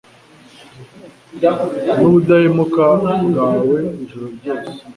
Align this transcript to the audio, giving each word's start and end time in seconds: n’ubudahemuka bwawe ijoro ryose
n’ubudahemuka 1.99 2.83
bwawe 3.27 3.77
ijoro 4.03 4.25
ryose 4.35 4.73